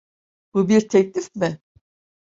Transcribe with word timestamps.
Bu 0.53 0.69
bir 0.69 0.87
teklif 0.89 1.35
mi? 1.35 1.59